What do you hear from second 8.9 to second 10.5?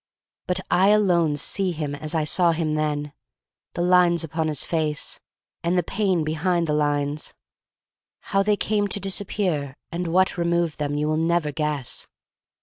disappear, and what